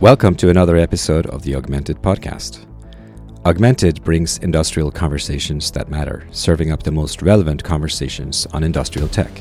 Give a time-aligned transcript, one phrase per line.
[0.00, 2.66] Welcome to another episode of the Augmented Podcast.
[3.46, 9.40] Augmented brings industrial conversations that matter, serving up the most relevant conversations on industrial tech.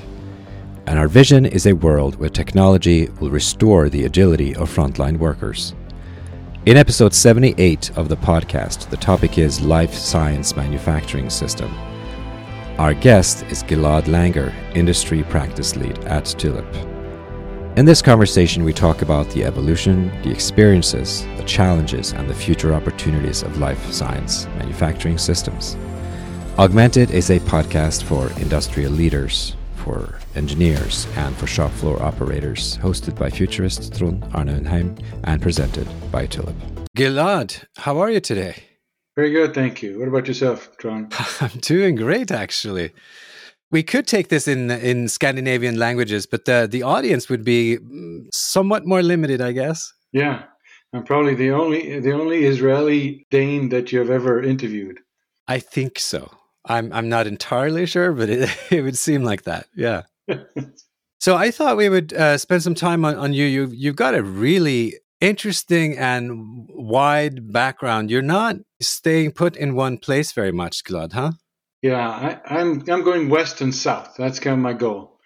[0.87, 5.75] And our vision is a world where technology will restore the agility of frontline workers.
[6.65, 11.69] In episode 78 of the podcast, the topic is Life Science Manufacturing System.
[12.77, 16.94] Our guest is Gilad Langer, Industry Practice Lead at Tulip.
[17.77, 22.73] In this conversation, we talk about the evolution, the experiences, the challenges, and the future
[22.73, 25.75] opportunities of life science manufacturing systems.
[26.57, 33.19] Augmented is a podcast for industrial leaders, for engineers, and for shop floor operators, hosted
[33.19, 36.55] by futurist Trond Arne Undheim and presented by Tulip.
[36.95, 38.55] Gilad, how are you today?
[39.17, 39.99] Very good, thank you.
[39.99, 41.13] What about yourself, Trond?
[41.41, 42.93] I'm doing great, actually
[43.71, 47.77] we could take this in in Scandinavian languages, but the the audience would be
[48.31, 49.91] somewhat more limited, I guess.
[50.11, 50.43] Yeah,
[50.93, 54.99] I'm probably the only the only Israeli Dane that you have ever interviewed.
[55.47, 56.31] I think so.
[56.67, 59.67] I'm I'm not entirely sure, but it it would seem like that.
[59.75, 60.03] Yeah.
[61.19, 63.45] so I thought we would uh, spend some time on, on you.
[63.45, 68.11] You you've got a really interesting and wide background.
[68.11, 71.31] You're not staying put in one place very much, Gilad, huh?
[71.85, 74.15] Yeah, I, I'm I'm going west and south.
[74.17, 75.19] That's kind of my goal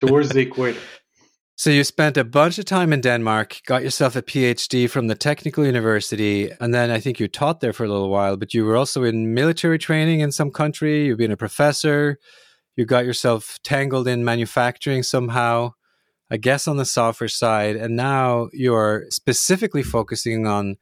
[0.00, 0.78] towards the equator.
[1.56, 5.16] So you spent a bunch of time in Denmark, got yourself a PhD from the
[5.16, 8.36] Technical University, and then I think you taught there for a little while.
[8.36, 11.06] But you were also in military training in some country.
[11.06, 12.18] You've been a professor.
[12.76, 15.72] You got yourself tangled in manufacturing somehow,
[16.30, 20.76] I guess on the software side, and now you're specifically focusing on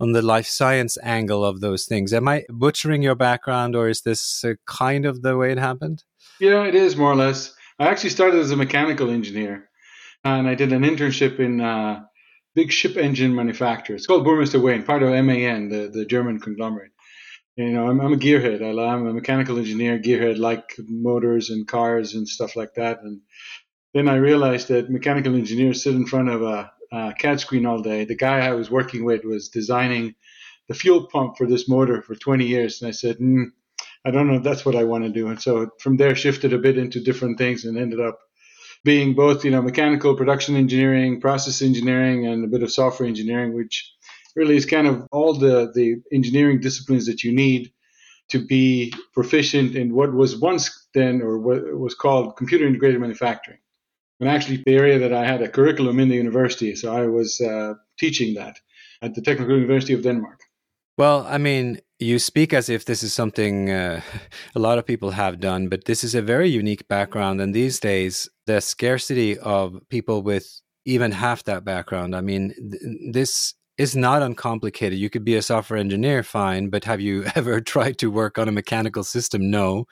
[0.00, 2.12] on the life science angle of those things.
[2.12, 6.04] Am I butchering your background, or is this uh, kind of the way it happened?
[6.40, 7.54] Yeah, it is more or less.
[7.78, 9.68] I actually started as a mechanical engineer,
[10.24, 12.00] and I did an internship in a uh,
[12.54, 13.96] big ship engine manufacturer.
[13.96, 16.92] It's called Burmeister Wain, part of MAN, the, the German conglomerate.
[17.56, 18.62] You know, I'm, I'm a gearhead.
[18.62, 23.02] I, am a mechanical engineer, gearhead, like motors and cars and stuff like that.
[23.02, 23.20] And
[23.92, 27.80] then I realized that mechanical engineers sit in front of a, uh, CAD screen all
[27.80, 28.04] day.
[28.04, 30.14] The guy I was working with was designing
[30.68, 33.46] the fuel pump for this motor for 20 years, and I said, mm,
[34.04, 35.28] I don't know if that's what I want to do.
[35.28, 38.18] And so from there, shifted a bit into different things and ended up
[38.84, 43.54] being both, you know, mechanical production engineering, process engineering, and a bit of software engineering,
[43.54, 43.92] which
[44.34, 47.72] really is kind of all the the engineering disciplines that you need
[48.30, 53.58] to be proficient in what was once then or what was called computer integrated manufacturing
[54.22, 56.76] and actually the area that I had a curriculum in the university.
[56.76, 58.60] So I was uh, teaching that
[59.02, 60.38] at the Technical University of Denmark.
[60.96, 64.00] Well, I mean, you speak as if this is something uh,
[64.54, 67.40] a lot of people have done, but this is a very unique background.
[67.40, 73.12] And these days, the scarcity of people with even half that background, I mean, th-
[73.12, 74.98] this is not uncomplicated.
[74.98, 78.48] You could be a software engineer, fine, but have you ever tried to work on
[78.48, 79.50] a mechanical system?
[79.50, 79.86] No,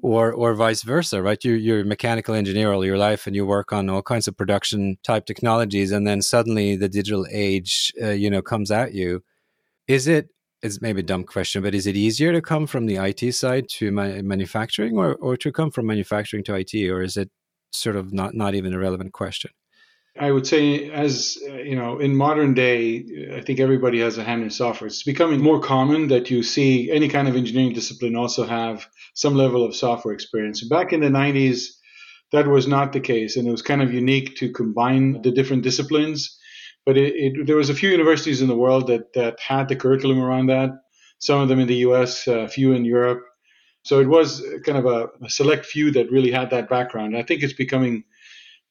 [0.00, 1.42] or or vice versa, right?
[1.44, 4.36] You you're a mechanical engineer all your life, and you work on all kinds of
[4.36, 9.22] production type technologies, and then suddenly the digital age, uh, you know, comes at you.
[9.88, 10.28] Is it?
[10.62, 13.68] It's maybe a dumb question, but is it easier to come from the IT side
[13.78, 17.30] to ma- manufacturing, or or to come from manufacturing to IT, or is it
[17.72, 19.50] sort of not not even a relevant question?
[20.18, 23.04] I would say, as uh, you know, in modern day,
[23.34, 24.88] I think everybody has a hand in software.
[24.88, 29.34] It's becoming more common that you see any kind of engineering discipline also have some
[29.34, 30.66] level of software experience.
[30.66, 31.68] Back in the 90s,
[32.32, 35.62] that was not the case, and it was kind of unique to combine the different
[35.62, 36.38] disciplines.
[36.84, 39.76] But it, it, there was a few universities in the world that that had the
[39.76, 40.70] curriculum around that.
[41.18, 43.24] Some of them in the U.S., a few in Europe.
[43.82, 47.16] So it was kind of a, a select few that really had that background.
[47.16, 48.04] I think it's becoming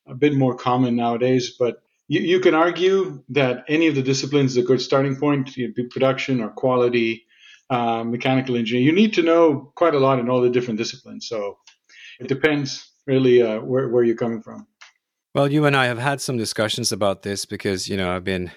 [0.07, 1.55] a bit more common nowadays.
[1.57, 5.57] But you, you can argue that any of the disciplines is a good starting point,
[5.57, 7.25] you know, production or quality,
[7.69, 8.85] uh, mechanical engineering.
[8.85, 11.27] You need to know quite a lot in all the different disciplines.
[11.27, 11.57] So
[12.19, 14.67] it depends really uh, where, where you're coming from.
[15.33, 18.51] Well, you and I have had some discussions about this because, you know, I've been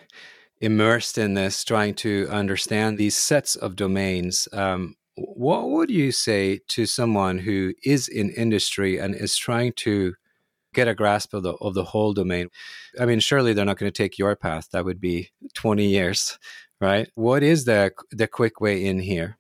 [0.61, 4.49] immersed in this, trying to understand these sets of domains.
[4.53, 10.15] Um, what would you say to someone who is in industry and is trying to
[10.75, 12.49] get a grasp of the of the whole domain.
[13.01, 14.71] I mean, surely they're not going to take your path.
[14.73, 16.39] That would be 20 years,
[16.81, 17.11] right?
[17.15, 19.39] What is the the quick way in here?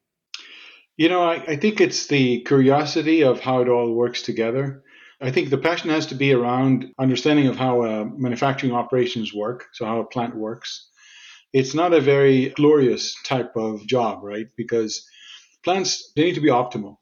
[0.96, 4.82] You know, I, I think it's the curiosity of how it all works together.
[5.20, 9.66] I think the passion has to be around understanding of how uh, manufacturing operations work,
[9.72, 10.88] so how a plant works.
[11.52, 14.46] It's not a very glorious type of job, right?
[14.56, 15.04] Because
[15.64, 16.96] plants they need to be optimal.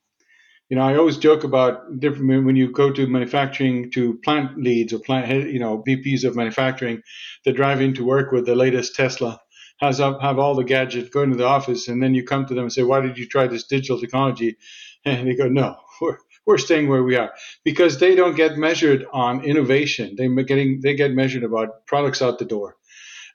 [0.68, 4.92] You know, I always joke about different when you go to manufacturing to plant leads
[4.92, 7.02] or plant, you know, VPs of manufacturing
[7.44, 9.40] that drive into work with the latest Tesla,
[9.78, 12.54] has up, have all the gadgets, go into the office, and then you come to
[12.54, 14.56] them and say, "Why did you try this digital technology?"
[15.04, 17.32] And they go, "No, we're we're staying where we are
[17.64, 20.16] because they don't get measured on innovation.
[20.16, 22.76] They getting they get measured about products out the door."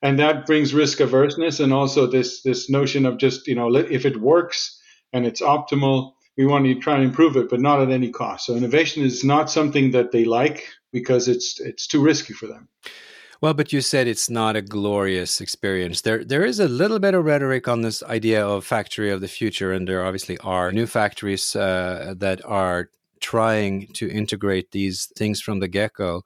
[0.01, 4.05] and that brings risk averseness and also this this notion of just you know if
[4.05, 4.79] it works
[5.13, 8.45] and it's optimal we want to try and improve it but not at any cost
[8.45, 12.67] so innovation is not something that they like because it's it's too risky for them
[13.41, 16.01] well, but you said it's not a glorious experience.
[16.01, 19.27] There, there is a little bit of rhetoric on this idea of factory of the
[19.27, 25.41] future, and there obviously are new factories uh, that are trying to integrate these things
[25.41, 26.23] from the get go.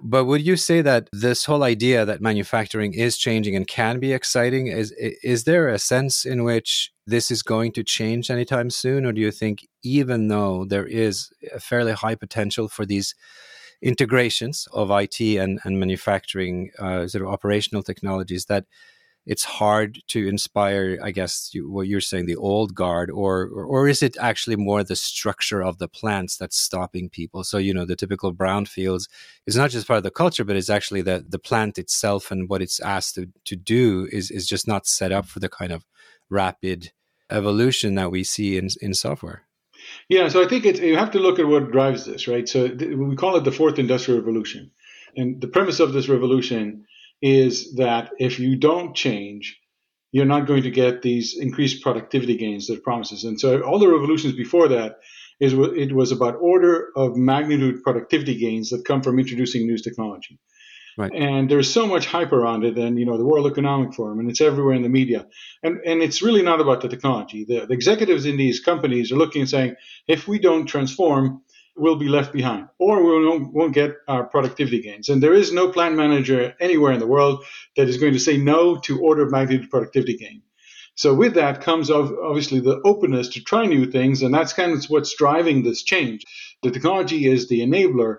[0.00, 4.12] But would you say that this whole idea that manufacturing is changing and can be
[4.12, 9.06] exciting is is there a sense in which this is going to change anytime soon,
[9.06, 13.14] or do you think even though there is a fairly high potential for these
[13.80, 18.66] integrations of IT and, and manufacturing uh, sort of operational technologies that
[19.24, 23.64] it's hard to inspire, I guess, you, what you're saying, the old guard, or, or,
[23.64, 27.44] or is it actually more the structure of the plants that's stopping people?
[27.44, 29.08] So you know, the typical brownfields
[29.46, 32.48] is not just part of the culture, but it's actually the the plant itself and
[32.48, 35.72] what it's asked to to do is is just not set up for the kind
[35.72, 35.84] of
[36.30, 36.92] rapid
[37.30, 39.42] evolution that we see in in software.
[40.08, 42.48] Yeah, so I think it's you have to look at what drives this, right?
[42.48, 44.70] So th- we call it the fourth industrial revolution,
[45.16, 46.86] and the premise of this revolution
[47.20, 49.58] is that if you don't change,
[50.12, 53.24] you're not going to get these increased productivity gains that it promises.
[53.24, 54.96] And so all the revolutions before that
[55.40, 60.38] is it was about order of magnitude productivity gains that come from introducing new technology.
[60.98, 61.12] Right.
[61.14, 64.28] And there's so much hype around it, and you know the World Economic Forum, and
[64.28, 65.28] it's everywhere in the media.
[65.62, 67.44] And and it's really not about the technology.
[67.44, 69.76] The, the executives in these companies are looking and saying,
[70.08, 71.42] if we don't transform,
[71.76, 75.08] we'll be left behind or we won't, won't get our productivity gains.
[75.08, 77.44] And there is no plant manager anywhere in the world
[77.76, 80.42] that is going to say no to order of magnitude productivity gain.
[80.96, 84.84] So with that comes obviously the openness to try new things, and that's kind of
[84.86, 86.24] what's driving this change.
[86.64, 88.16] The technology is the enabler,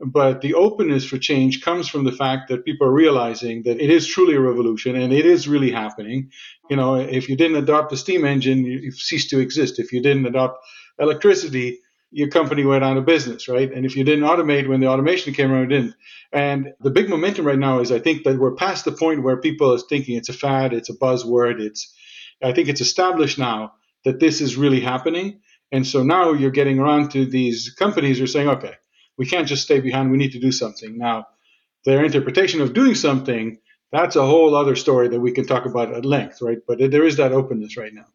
[0.00, 3.90] but the openness for change comes from the fact that people are realizing that it
[3.90, 6.30] is truly a revolution and it is really happening.
[6.70, 9.78] You know, if you didn't adopt the steam engine, you've ceased to exist.
[9.78, 10.64] If you didn't adopt
[11.00, 11.80] electricity,
[12.10, 13.70] your company went out of business, right?
[13.72, 15.94] And if you didn't automate when the automation came around, it didn't.
[16.32, 19.36] And the big momentum right now is I think that we're past the point where
[19.36, 21.94] people are thinking it's a fad, it's a buzzword, it's
[22.42, 23.72] I think it's established now
[24.04, 25.40] that this is really happening.
[25.72, 28.74] And so now you're getting around to these companies who are saying, okay,
[29.18, 30.96] we can't just stay behind, we need to do something.
[30.96, 31.26] Now,
[31.84, 33.58] their interpretation of doing something,
[33.92, 36.58] that's a whole other story that we can talk about at length, right?
[36.66, 38.06] But there is that openness right now.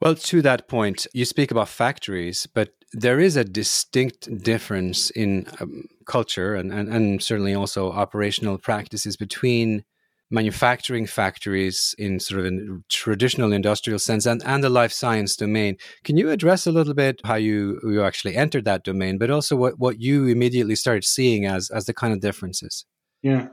[0.00, 5.46] Well, to that point, you speak about factories, but there is a distinct difference in
[5.60, 9.84] um, culture and, and, and certainly also operational practices between
[10.32, 12.58] manufacturing factories in sort of a
[12.88, 15.76] traditional industrial sense and, and the life science domain.
[16.04, 19.54] Can you address a little bit how you, you actually entered that domain, but also
[19.54, 22.86] what, what you immediately started seeing as, as the kind of differences?
[23.22, 23.48] Yeah.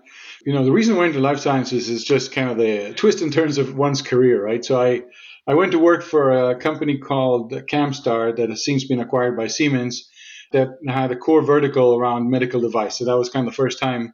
[0.46, 3.22] You know, the reason I went into life sciences is just kind of the twist
[3.22, 4.66] and turns of one's career, right?
[4.66, 5.04] So I
[5.48, 9.48] I went to work for a company called Camstar that has since been acquired by
[9.48, 10.08] Siemens
[10.52, 12.98] that had a core vertical around medical device.
[12.98, 14.14] So that was kind of the first time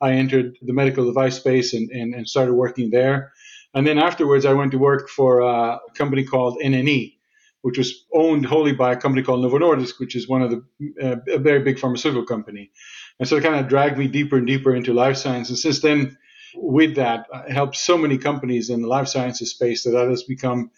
[0.00, 3.32] I entered the medical device space and, and, and started working there.
[3.74, 7.14] And then afterwards, I went to work for a company called NNE,
[7.62, 10.64] which was owned wholly by a company called Novo Nordisk, which is one of the
[11.02, 12.70] uh, a very big pharmaceutical company.
[13.18, 15.48] And so it kind of dragged me deeper and deeper into life science.
[15.48, 16.16] And since then,
[16.54, 20.22] with that I helped so many companies in the life sciences space that that has
[20.22, 20.70] become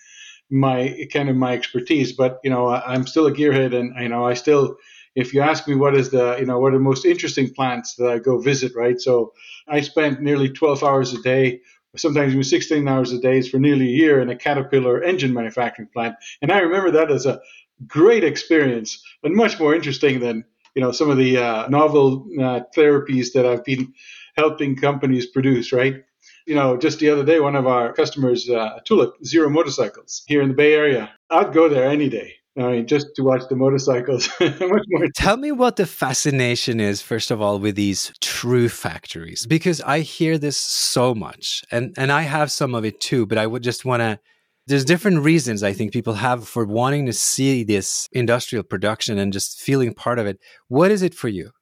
[0.51, 2.13] my kind of my expertise.
[2.13, 4.77] But you know, I'm still a gearhead, and you know, I still,
[5.19, 7.97] if you ask me what is the you know what are the most interesting plants
[7.97, 9.01] that I go visit, right?
[9.01, 9.33] So
[9.67, 11.61] I spent nearly 12 hours a day.
[11.97, 15.89] Sometimes even 16 hours a day for nearly a year in a Caterpillar engine manufacturing
[15.93, 17.41] plant, and I remember that as a
[17.87, 20.45] great experience, but much more interesting than
[20.75, 23.93] you know some of the uh, novel uh, therapies that I've been
[24.37, 26.05] helping companies produce, right?
[26.47, 30.43] You know, just the other day, one of our customers, uh, Tulip Zero Motorcycles here
[30.43, 32.38] in the Bay Area, I'd go there any day.
[32.59, 34.29] I mean, just to watch the motorcycles.
[35.15, 40.01] Tell me what the fascination is, first of all, with these true factories, because I
[40.01, 43.27] hear this so much, and and I have some of it too.
[43.27, 44.19] But I would just want to.
[44.67, 49.33] There's different reasons I think people have for wanting to see this industrial production and
[49.33, 50.39] just feeling part of it.
[50.67, 51.53] What is it for you?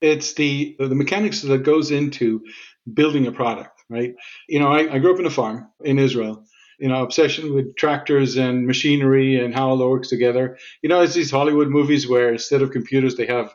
[0.00, 2.42] It's the the mechanics that goes into
[2.92, 4.14] building a product, right?
[4.48, 6.44] You know, I, I grew up in a farm in Israel,
[6.80, 10.58] you know, obsession with tractors and machinery and how it all works together.
[10.82, 13.54] You know, it's these Hollywood movies where instead of computers, they have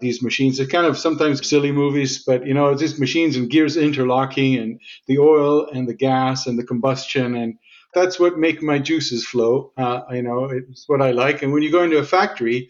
[0.00, 0.58] these machines.
[0.58, 4.56] They're kind of sometimes silly movies, but you know, it's just machines and gears interlocking
[4.56, 7.54] and the oil and the gas and the combustion and
[7.94, 9.72] that's what make my juices flow.
[9.76, 11.42] Uh, you know, it's what I like.
[11.42, 12.68] And when you go into a factory,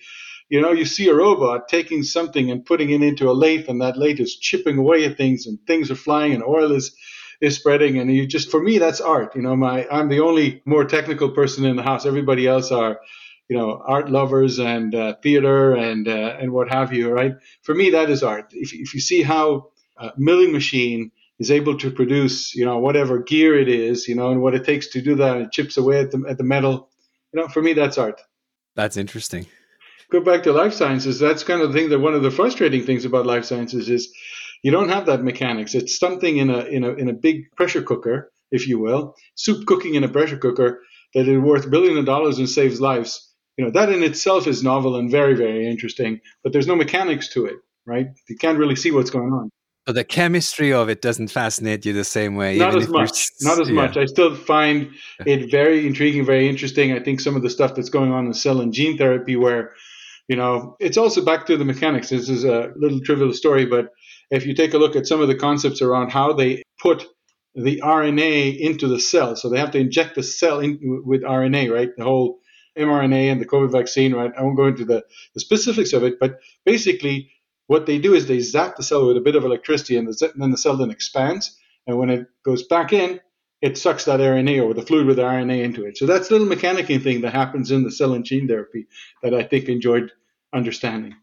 [0.48, 3.80] you know, you see a robot taking something and putting it into a lathe, and
[3.80, 6.94] that lathe is chipping away at things, and things are flying, and oil is
[7.44, 10.62] is spreading and you just for me that's art you know my i'm the only
[10.64, 12.06] more technical person in the house.
[12.06, 13.00] Everybody else are
[13.48, 17.34] you know art lovers and uh, theater and uh, and what have you right?
[17.62, 18.52] For me that is art.
[18.52, 23.18] If, if you see how a milling machine is able to produce you know whatever
[23.18, 25.76] gear it is you know and what it takes to do that and it chips
[25.76, 26.88] away at the, at the metal
[27.32, 28.20] you know for me that's art.
[28.74, 29.46] That's interesting.
[30.10, 32.84] Go back to life sciences that's kind of the thing that one of the frustrating
[32.84, 34.12] things about life sciences is
[34.64, 35.74] you don't have that mechanics.
[35.74, 39.66] It's something in a in a in a big pressure cooker, if you will, soup
[39.66, 40.80] cooking in a pressure cooker
[41.12, 43.30] that is worth billions of dollars and saves lives.
[43.56, 47.28] You know that in itself is novel and very very interesting, but there's no mechanics
[47.34, 47.56] to it,
[47.86, 48.08] right?
[48.28, 49.50] You can't really see what's going on.
[49.86, 52.56] So the chemistry of it doesn't fascinate you the same way.
[52.56, 53.26] Not as much.
[53.42, 53.74] Not as yeah.
[53.74, 53.98] much.
[53.98, 54.92] I still find
[55.26, 56.94] it very intriguing, very interesting.
[56.94, 59.74] I think some of the stuff that's going on in cell and gene therapy, where
[60.28, 62.08] you know, it's also back to the mechanics.
[62.08, 63.90] This is a little trivial story, but
[64.30, 67.06] if you take a look at some of the concepts around how they put
[67.54, 71.72] the RNA into the cell, so they have to inject the cell in, with RNA,
[71.72, 71.90] right?
[71.96, 72.40] The whole
[72.76, 74.32] mRNA and the COVID vaccine, right?
[74.36, 75.04] I won't go into the,
[75.34, 77.30] the specifics of it, but basically,
[77.66, 80.30] what they do is they zap the cell with a bit of electricity, and, the,
[80.32, 81.56] and then the cell then expands.
[81.86, 83.20] And when it goes back in,
[83.64, 85.96] it sucks that RNA or the fluid with the RNA into it.
[85.96, 88.86] So that's a little mechanical thing that happens in the cell and gene therapy
[89.22, 90.12] that I think enjoyed
[90.52, 91.14] understanding.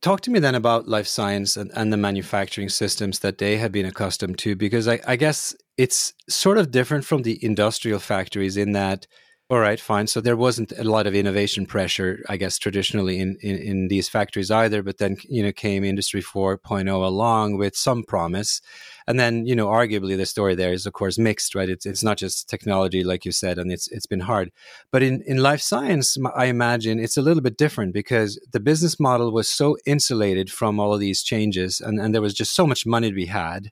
[0.00, 3.70] Talk to me then about life science and, and the manufacturing systems that they have
[3.70, 8.56] been accustomed to, because I, I guess it's sort of different from the industrial factories
[8.56, 9.06] in that
[9.52, 10.06] all right, fine.
[10.06, 14.08] So there wasn't a lot of innovation pressure, I guess, traditionally in, in, in, these
[14.08, 14.82] factories either.
[14.82, 18.62] But then, you know, came Industry 4.0 along with some promise.
[19.06, 21.68] And then, you know, arguably the story there is, of course, mixed, right?
[21.68, 24.52] It's, it's not just technology, like you said, and it's, it's been hard.
[24.90, 29.00] But in, in life science, I imagine it's a little bit different because the business
[29.00, 32.66] model was so insulated from all of these changes and, and there was just so
[32.66, 33.70] much money to be had.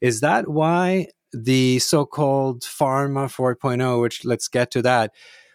[0.00, 5.10] Is that why the so-called pharma 4.0 which let's get to that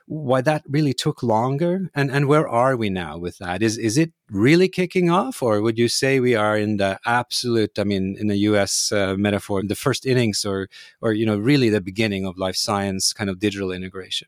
[0.09, 1.91] why that really took longer?
[1.93, 3.61] And and where are we now with that?
[3.61, 7.79] Is is it really kicking off or would you say we are in the absolute
[7.79, 10.67] i mean in the us uh, metaphor the first innings or
[11.01, 14.27] or you know really the beginning of life science kind of digital integration?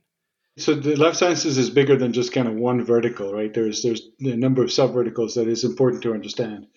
[0.57, 3.51] So the life sciences is bigger than just kind of one vertical right?
[3.51, 6.67] There's there's a number of sub verticals that is important to understand.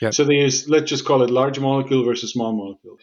[0.00, 0.14] Yep.
[0.14, 2.96] so there's let's just call it large molecule versus small molecule.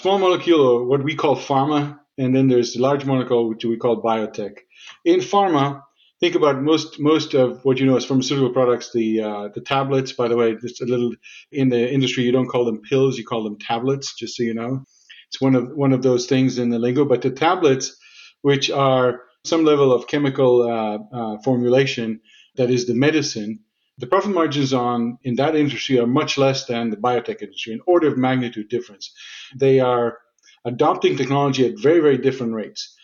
[0.00, 3.76] Small molecule, or what we call pharma, and then there's the large molecule, which we
[3.76, 4.58] call biotech.
[5.04, 5.82] In pharma,
[6.20, 8.92] think about most most of what you know as pharmaceutical products.
[8.92, 11.12] The uh, the tablets, by the way, just a little
[11.52, 14.14] in the industry, you don't call them pills, you call them tablets.
[14.16, 14.84] Just so you know,
[15.28, 17.04] it's one of one of those things in the lingo.
[17.04, 17.96] But the tablets,
[18.42, 22.20] which are some level of chemical uh, uh, formulation,
[22.56, 23.60] that is the medicine
[23.98, 27.80] the profit margins on in that industry are much less than the biotech industry, an
[27.86, 29.12] order of magnitude difference.
[29.56, 30.18] They are
[30.64, 32.94] adopting technology at very, very different rates.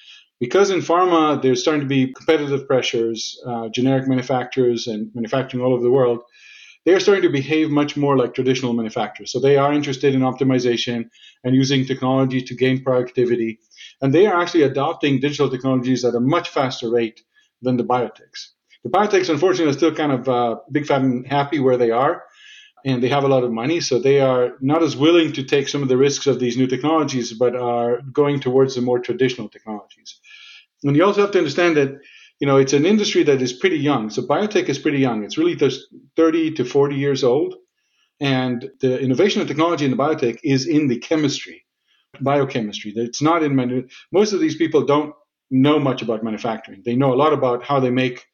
[0.43, 5.73] Because in pharma, there's starting to be competitive pressures, uh, generic manufacturers and manufacturing all
[5.73, 6.19] over the world,
[6.85, 9.31] they are starting to behave much more like traditional manufacturers.
[9.31, 11.11] So they are interested in optimization
[11.45, 13.61] and using technology to gain productivity.
[14.01, 17.23] And they are actually adopting digital technologies at a much faster rate
[17.61, 18.49] than the biotechs.
[18.83, 22.25] The biotechs, unfortunately, are still kind of uh, big, fat, and happy where they are,
[22.85, 25.69] and they have a lot of money, so they are not as willing to take
[25.69, 29.49] some of the risks of these new technologies, but are going towards the more traditional
[29.49, 30.19] technologies.
[30.83, 32.01] And you also have to understand that
[32.41, 34.11] you know it's an industry that is pretty young.
[34.11, 35.25] So biotech is pretty young.
[35.25, 35.87] It's really just
[36.17, 37.55] 30 to 40 years old,
[38.21, 41.65] and the innovation and technology in the biotech is in the chemistry,
[42.21, 42.93] biochemistry.
[42.97, 45.15] It's not in most of these people don't
[45.51, 46.83] know much about manufacturing.
[46.85, 48.27] They know a lot about how they make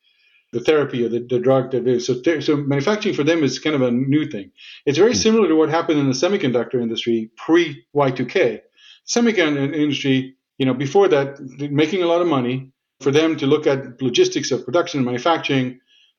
[0.53, 2.07] the therapy or the, the drug that is.
[2.07, 4.51] So, so manufacturing for them is kind of a new thing.
[4.87, 5.19] It's very hmm.
[5.19, 8.61] similar to what happened in the semiconductor industry pre Y2K.
[9.07, 11.39] Semiconductor industry, you know, before that,
[11.71, 12.73] making a lot of money.
[13.01, 15.79] For them to look at logistics of production and manufacturing,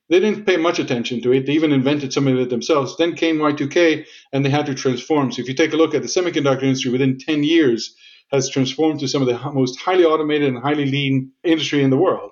[0.09, 1.45] they didn't pay much attention to it.
[1.45, 2.95] They even invented some of it themselves.
[2.95, 5.33] Then came Y2K, and they had to transform.
[5.33, 7.95] So if you take a look at the semiconductor industry, within 10 years,
[8.31, 11.97] has transformed to some of the most highly automated and highly lean industry in the
[11.97, 12.31] world.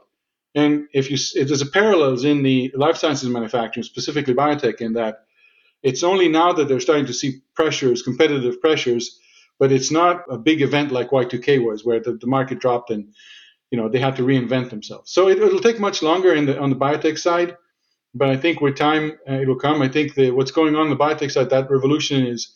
[0.57, 5.25] And if you there's a parallels in the life sciences manufacturing, specifically biotech, in that
[5.83, 9.19] it's only now that they're starting to see pressures, competitive pressures,
[9.59, 13.13] but it's not a big event like Y2K was, where the, the market dropped and
[13.69, 15.11] you know they had to reinvent themselves.
[15.11, 17.55] So it, will take much longer the on the biotech side,
[18.15, 19.83] but I think with time uh, it will come.
[19.83, 22.51] I think that what's going on, on the biotech side, that revolution is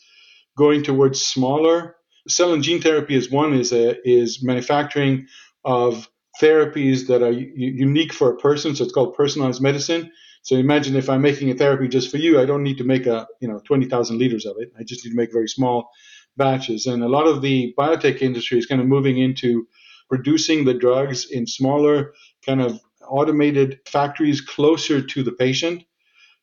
[0.57, 3.13] going towards smaller cell and gene therapy.
[3.13, 5.27] Is one is a, is manufacturing
[5.63, 6.09] of
[6.41, 8.75] therapies that are u- unique for a person.
[8.75, 10.11] So it's called personalized medicine.
[10.43, 13.05] So imagine if I'm making a therapy just for you, I don't need to make
[13.05, 14.71] a you know 20,000 liters of it.
[14.79, 15.89] I just need to make very small
[16.37, 16.85] batches.
[16.85, 19.67] And a lot of the biotech industry is kind of moving into
[20.09, 22.13] producing the drugs in smaller
[22.45, 25.83] kind of automated factories closer to the patient.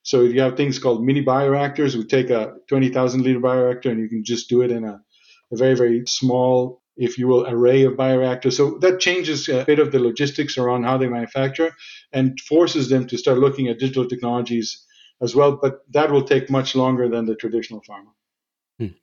[0.02, 1.97] So you have things called mini bioreactors.
[1.97, 5.00] We take a 20,000 liter bioreactor and you can just do it in a,
[5.52, 8.55] a very, very small if you will, array of bioreactors.
[8.55, 11.73] So that changes a bit of the logistics around how they manufacture
[12.12, 14.85] and forces them to start looking at digital technologies
[15.23, 15.57] as well.
[15.62, 18.11] But that will take much longer than the traditional pharma.
[18.78, 18.97] Hmm.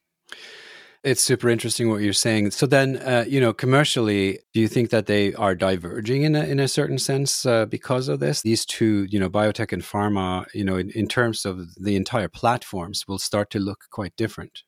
[1.03, 2.51] It's super interesting what you're saying.
[2.51, 6.43] So then, uh, you know, commercially, do you think that they are diverging in a,
[6.43, 8.41] in a certain sense uh, because of this?
[8.41, 12.27] These two, you know, biotech and pharma, you know, in, in terms of the entire
[12.27, 14.63] platforms, will start to look quite different.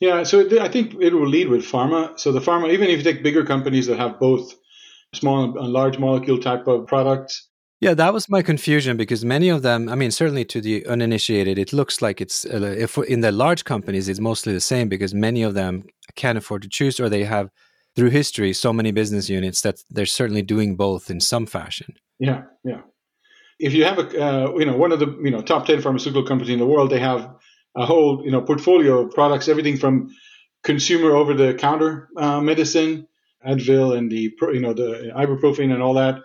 [0.00, 2.18] Yeah, so I think it will lead with pharma.
[2.18, 4.54] So the pharma, even if you take bigger companies that have both
[5.14, 7.48] small and large molecule type of products.
[7.80, 11.58] Yeah, that was my confusion because many of them, I mean, certainly to the uninitiated,
[11.58, 15.14] it looks like it's, uh, if in the large companies, it's mostly the same because
[15.14, 15.84] many of them
[16.16, 17.50] can't afford to choose or they have,
[17.98, 21.94] through history, so many business units that they're certainly doing both in some fashion.
[22.20, 22.82] Yeah, yeah.
[23.58, 26.24] If you have a, uh, you know, one of the, you know, top 10 pharmaceutical
[26.24, 27.28] companies in the world, they have
[27.78, 30.10] a whole you know portfolio of products, everything from
[30.64, 33.06] consumer over the counter uh, medicine,
[33.46, 36.16] Advil and the you know the ibuprofen and all that,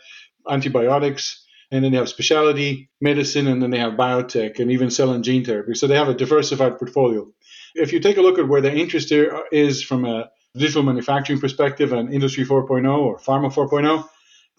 [0.49, 5.11] antibiotics, and then they have specialty medicine, and then they have biotech and even cell
[5.11, 5.75] and gene therapy.
[5.75, 7.27] So they have a diversified portfolio.
[7.75, 11.93] If you take a look at where the interest is from a digital manufacturing perspective
[11.93, 14.07] and Industry 4.0 or Pharma 4.0,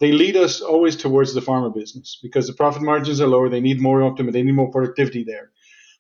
[0.01, 3.49] they lead us always towards the pharma business because the profit margins are lower.
[3.49, 4.33] They need more optimism.
[4.33, 5.51] They need more productivity there.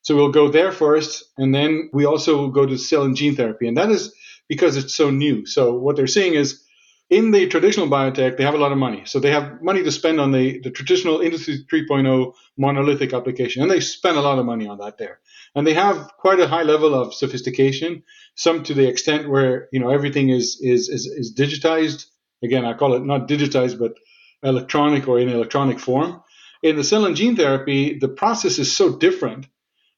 [0.04, 3.36] So we'll go there first, and then we also will go to cell and gene
[3.36, 3.66] therapy.
[3.66, 4.14] And that is
[4.48, 5.46] because it's so new.
[5.46, 6.62] So what they're seeing is
[7.08, 9.04] in the traditional biotech, they have a lot of money.
[9.06, 13.70] So they have money to spend on the, the traditional Industry 3.0 monolithic application, and
[13.70, 15.20] they spend a lot of money on that there.
[15.54, 18.02] And they have quite a high level of sophistication,
[18.34, 22.04] some to the extent where you know everything is is is, is digitized.
[22.42, 23.94] Again, I call it not digitized, but
[24.42, 26.22] electronic or in electronic form.
[26.62, 29.46] In the cell and gene therapy, the process is so different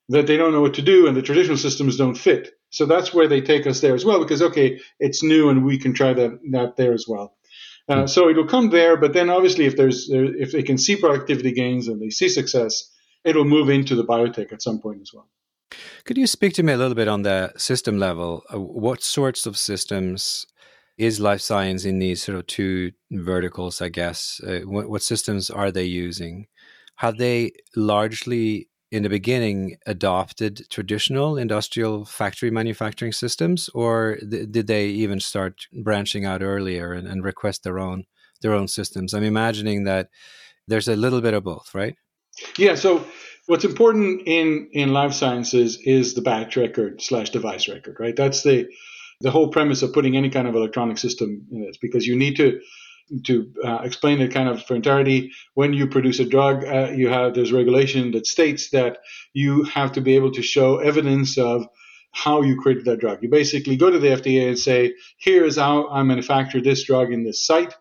[0.09, 2.53] that they don't know what to do and the traditional systems don't fit.
[2.71, 5.79] So that's where they take us there as well, because okay, it's new and we
[5.79, 7.37] can try that that there as well.
[7.89, 8.07] Uh, hmm.
[8.07, 11.89] so it'll come there, but then obviously if there's if they can see productivity gains
[11.89, 12.91] and they see success,
[13.25, 15.29] it'll move into the biotech at some point as well.
[16.05, 18.43] Could you speak to me a little bit on the system level?
[18.53, 20.47] Uh, what sorts of systems
[20.97, 23.83] is life science in these sort of two verticals?
[23.83, 26.47] I guess uh, what, what systems are they using?
[26.97, 34.67] Have they largely in the beginning adopted traditional industrial factory manufacturing systems, or th- did
[34.67, 38.05] they even start branching out earlier and, and, request their own
[38.43, 39.15] their own systems?
[39.15, 40.09] I'm imagining that
[40.67, 41.95] there's a little bit of both, right?
[42.59, 42.75] Yeah.
[42.75, 43.07] So
[43.47, 48.17] what's important in in life sciences is the batch record slash device record, right?
[48.17, 48.67] That's the
[49.21, 52.37] the whole premise of putting any kind of electronic system in it, because you need
[52.37, 52.61] to
[53.25, 57.09] to uh, explain it kind of for entirety, when you produce a drug, uh, you
[57.09, 58.99] have there's regulation that states that
[59.33, 61.67] you have to be able to show evidence of
[62.13, 63.23] how you created that drug.
[63.23, 67.13] You basically go to the FDA and say, here is how I manufactured this drug
[67.13, 67.75] in this site.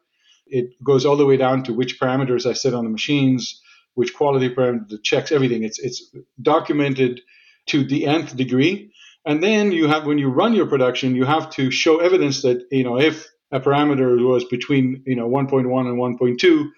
[0.46, 3.62] It goes all the way down to which parameters I set on the machines,
[3.94, 5.64] which quality parameters, the checks, everything.
[5.64, 7.22] It's it's documented
[7.68, 8.92] to the nth degree.
[9.26, 12.68] And then you have when you run your production, you have to show evidence that
[12.72, 16.70] you know if a parameter was between you know 1.1 and 1.2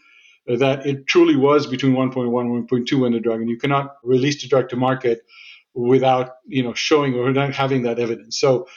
[0.50, 3.96] uh, that it truly was between 1.1 and 1.2 when the drug and you cannot
[4.04, 5.22] release the drug to market
[5.74, 8.68] without you know showing or not having that evidence so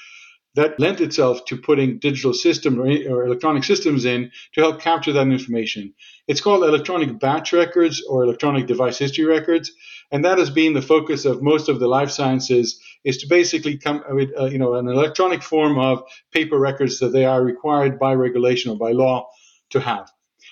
[0.54, 5.12] that lent itself to putting digital system or, or, electronic systems in to help capture
[5.12, 5.94] that information.
[6.26, 9.70] It's called electronic batch records or electronic device history records,
[10.10, 13.78] and that has been the focus of most of the life sciences is to basically
[13.78, 17.98] come with uh, you know an electronic form of paper records that they are required
[17.98, 19.28] by regulation or by law
[19.70, 20.10] to have.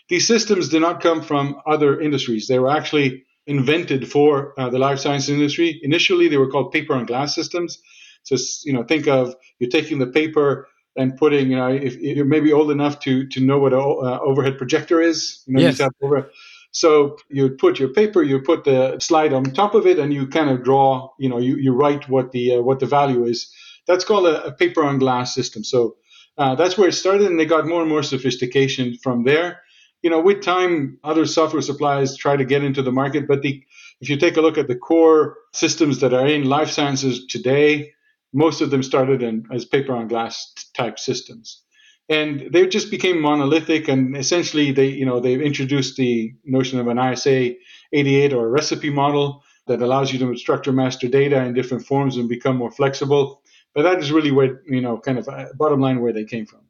[0.08, 2.46] These systems did not come from other industries.
[2.46, 5.80] They were actually invented for uh, the life science industry.
[5.82, 7.78] Initially, they were called paper and glass systems.
[8.22, 12.24] So you know, think of you're taking the paper and putting, you know, if you're
[12.24, 15.78] maybe old enough to to know what an uh, overhead projector is, you know, yes.
[15.78, 16.30] you over,
[16.78, 20.28] so you put your paper, you put the slide on top of it, and you
[20.28, 21.10] kind of draw.
[21.18, 23.52] You know, you, you write what the uh, what the value is
[23.88, 25.64] That's called a, a paper on glass system.
[25.64, 25.96] So
[26.38, 29.60] uh, that's where it started, and they got more and more sophistication from there.
[30.02, 33.60] You know, with time, other software suppliers try to get into the market, but the
[34.00, 37.92] if you take a look at the core systems that are in life sciences today,
[38.32, 41.64] most of them started in, as paper on glass type systems
[42.08, 46.88] and they just became monolithic and essentially they you know they've introduced the notion of
[46.88, 47.54] an isa
[47.92, 52.16] 88 or a recipe model that allows you to structure master data in different forms
[52.16, 53.42] and become more flexible
[53.74, 56.46] but that is really where you know kind of uh, bottom line where they came
[56.46, 56.60] from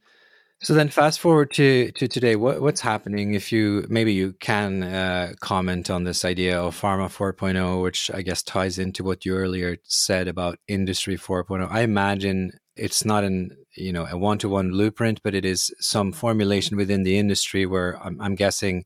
[0.61, 2.35] so then, fast forward to to today.
[2.35, 3.35] What what's happening?
[3.35, 8.23] If you maybe you can uh, comment on this idea of Pharma 4.0, which I
[8.23, 11.71] guess ties into what you earlier said about Industry 4.0.
[11.71, 15.75] I imagine it's not an you know a one to one blueprint, but it is
[15.81, 18.85] some formulation within the industry where I'm, I'm, guessing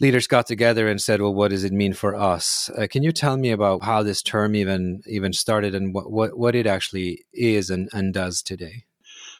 [0.00, 3.12] leaders got together and said, "Well, what does it mean for us?" Uh, can you
[3.12, 7.24] tell me about how this term even even started and what what, what it actually
[7.32, 8.84] is and, and does today?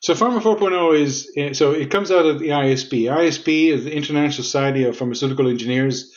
[0.00, 3.08] So Pharma 4.0 is so it comes out of the ISPE.
[3.08, 6.12] ISPE is the International Society of Pharmaceutical Engineers,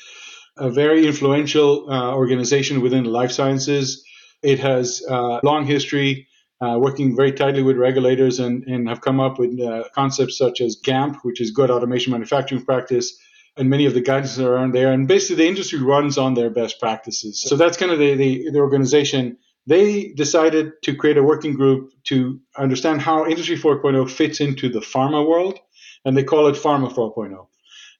[0.57, 4.03] a very influential uh, organization within life sciences.
[4.43, 6.27] It has a uh, long history
[6.61, 10.61] uh, working very tightly with regulators and, and have come up with uh, concepts such
[10.61, 13.17] as GAMP, which is Good Automation Manufacturing Practice,
[13.57, 14.91] and many of the guidances are around there.
[14.91, 17.41] And basically, the industry runs on their best practices.
[17.41, 21.91] So that's kind of the, the, the organization they decided to create a working group
[22.05, 25.59] to understand how Industry 4.0 fits into the pharma world,
[26.03, 27.47] and they call it Pharma 4.0.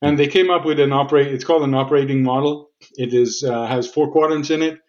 [0.02, 1.28] And they came up with an operate.
[1.28, 2.72] It's called an operating model.
[2.98, 4.80] It is uh, has four quadrants in it.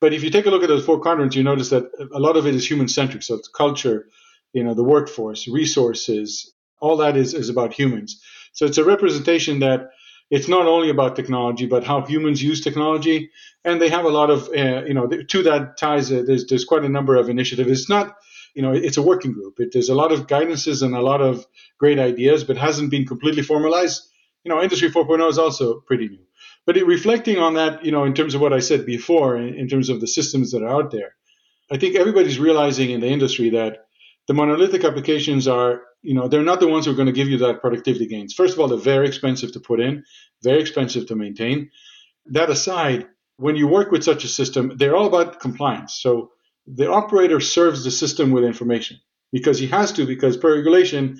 [0.00, 2.36] But if you take a look at those four quadrants, you notice that a lot
[2.36, 3.22] of it is human centric.
[3.22, 4.08] So it's culture,
[4.52, 8.20] you know, the workforce, resources, all that is is about humans.
[8.52, 9.90] So it's a representation that
[10.30, 13.30] it's not only about technology, but how humans use technology.
[13.64, 16.64] And they have a lot of, uh, you know, to that ties, uh, there's, there's
[16.64, 17.70] quite a number of initiatives.
[17.70, 18.16] It's not,
[18.54, 19.60] you know, it's a working group.
[19.60, 21.46] It, there's a lot of guidances and a lot of
[21.78, 24.08] great ideas, but hasn't been completely formalized.
[24.44, 26.29] You know, Industry 4.0 is also pretty new.
[26.70, 29.54] But it, reflecting on that, you know, in terms of what I said before, in,
[29.54, 31.16] in terms of the systems that are out there,
[31.68, 33.86] I think everybody's realizing in the industry that
[34.28, 37.28] the monolithic applications are you know they're not the ones who are going to give
[37.28, 38.34] you that productivity gains.
[38.34, 40.04] First of all they're very expensive to put in
[40.44, 41.72] very expensive to maintain.
[42.26, 45.98] That aside when you work with such a system they're all about compliance.
[46.00, 46.30] So
[46.68, 49.00] the operator serves the system with information
[49.32, 51.18] because he has to because per regulation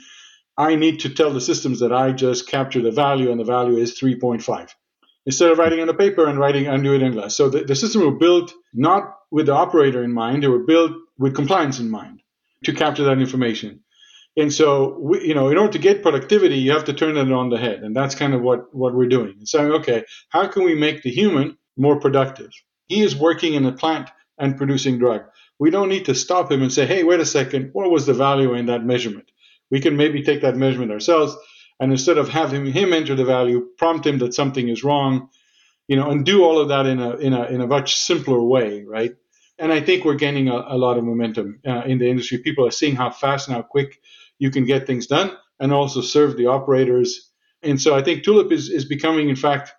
[0.56, 3.78] i need to tell the systems that i just capture the value and the value
[3.78, 4.70] is 3.5
[5.26, 7.76] instead of writing on a paper and writing undo it in glass so the, the
[7.76, 11.90] system were built not with the operator in mind they were built with compliance in
[11.90, 12.20] mind
[12.64, 13.80] to capture that information
[14.36, 17.32] and so, we, you know, in order to get productivity, you have to turn it
[17.32, 17.82] on the head.
[17.82, 19.34] And that's kind of what, what we're doing.
[19.38, 22.50] And saying, okay, how can we make the human more productive?
[22.86, 25.22] He is working in a plant and producing drug.
[25.58, 28.14] We don't need to stop him and say, hey, wait a second, what was the
[28.14, 29.30] value in that measurement?
[29.70, 31.36] We can maybe take that measurement ourselves.
[31.80, 35.30] And instead of having him enter the value, prompt him that something is wrong,
[35.88, 38.40] you know, and do all of that in a, in a, in a much simpler
[38.40, 39.12] way, right?
[39.58, 42.38] And I think we're gaining a, a lot of momentum uh, in the industry.
[42.38, 43.98] People are seeing how fast and how quick
[44.38, 47.30] you can get things done and also serve the operators.
[47.62, 49.72] And so I think Tulip is, is becoming, in fact,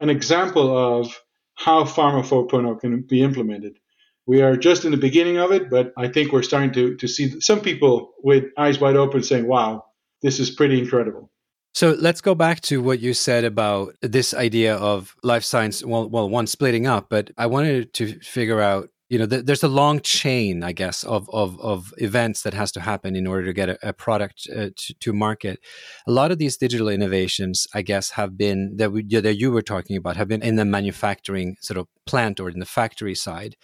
[0.00, 1.20] an example of
[1.54, 3.78] how Pharma 4.0 can be implemented.
[4.26, 7.08] We are just in the beginning of it, but I think we're starting to, to
[7.08, 9.86] see some people with eyes wide open saying, wow,
[10.22, 11.30] this is pretty incredible.
[11.74, 15.84] So let's go back to what you said about this idea of life science.
[15.84, 19.62] Well, well, one splitting up, but I wanted to figure out you know th- there's
[19.62, 23.46] a long chain i guess of, of of events that has to happen in order
[23.46, 25.60] to get a, a product uh, to, to, market.
[26.06, 29.62] A lot of these digital innovations i guess have been that, we, that you were
[29.62, 33.54] talking about have been in the manufacturing sort of plant or in the factory side.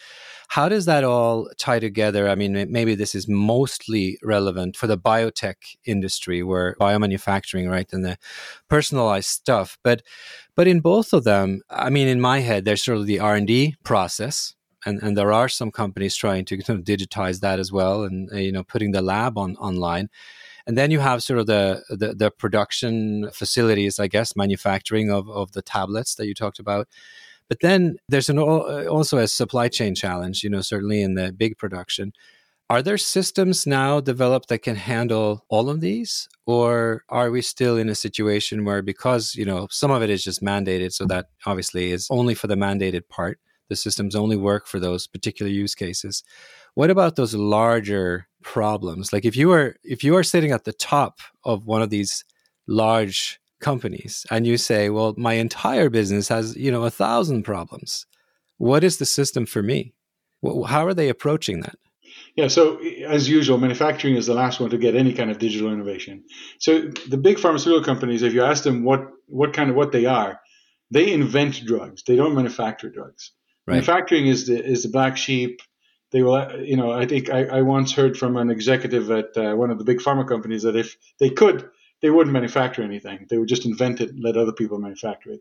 [0.48, 2.28] How does that all tie together?
[2.28, 8.04] I mean maybe this is mostly relevant for the biotech industry where biomanufacturing right and
[8.04, 8.18] the
[8.68, 10.02] personalized stuff but
[10.56, 13.76] but in both of them i mean in my head there's sort of the r&d
[13.84, 14.54] process
[14.84, 18.30] and and there are some companies trying to kind of digitize that as well, and
[18.32, 20.08] uh, you know putting the lab on online.
[20.66, 25.28] And then you have sort of the, the, the production facilities, I guess, manufacturing of
[25.28, 26.88] of the tablets that you talked about.
[27.48, 31.32] But then there's an uh, also a supply chain challenge, you know, certainly in the
[31.32, 32.12] big production.
[32.70, 36.28] Are there systems now developed that can handle all of these?
[36.46, 40.24] Or are we still in a situation where because, you know, some of it is
[40.24, 44.66] just mandated, so that obviously is only for the mandated part, the systems only work
[44.66, 46.22] for those particular use cases.
[46.74, 49.12] What about those larger problems?
[49.12, 52.24] Like if you are if you are sitting at the top of one of these
[52.66, 58.06] large companies and you say, "Well, my entire business has you know a thousand problems,"
[58.58, 59.94] what is the system for me?
[60.66, 61.76] How are they approaching that?
[62.36, 65.72] Yeah, so as usual, manufacturing is the last one to get any kind of digital
[65.72, 66.24] innovation.
[66.58, 70.06] So the big pharmaceutical companies, if you ask them what what kind of what they
[70.06, 70.40] are,
[70.90, 72.02] they invent drugs.
[72.06, 73.32] They don't manufacture drugs.
[73.66, 73.74] Right.
[73.74, 75.60] Manufacturing is the is the black sheep.
[76.10, 79.54] They will, you know, I think I, I once heard from an executive at uh,
[79.54, 81.68] one of the big pharma companies that if they could,
[82.02, 83.26] they wouldn't manufacture anything.
[83.28, 85.40] They would just invent it, and let other people manufacture it.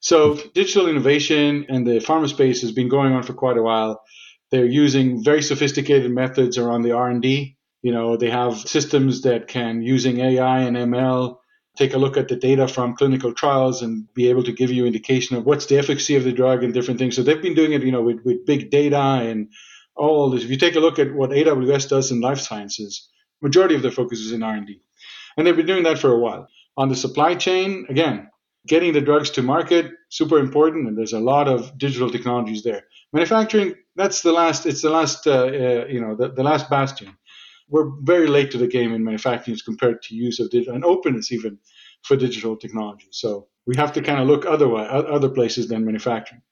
[0.00, 4.02] So digital innovation and the pharma space has been going on for quite a while.
[4.50, 7.56] They're using very sophisticated methods around the R&D.
[7.82, 11.38] You know, they have systems that can, using AI and ML,
[11.76, 14.86] take a look at the data from clinical trials and be able to give you
[14.86, 17.16] indication of what's the efficacy of the drug and different things.
[17.16, 19.48] So they've been doing it, you know, with, with big data and
[19.94, 20.44] all this.
[20.44, 23.08] If you take a look at what AWS does in life sciences,
[23.42, 24.80] majority of their focus is in R&D.
[25.36, 26.48] And they've been doing that for a while.
[26.76, 28.28] On the supply chain, again,
[28.66, 32.84] getting the drugs to market, super important, and there's a lot of digital technologies there.
[33.12, 37.16] Manufacturing, that's the last, it's the last, uh, uh, you know, the, the last bastion.
[37.68, 40.84] We're very late to the game in manufacturing as compared to use of digital and
[40.84, 41.58] openness even
[42.02, 43.08] for digital technology.
[43.10, 46.42] So we have to kind of look otherwise, other places than manufacturing.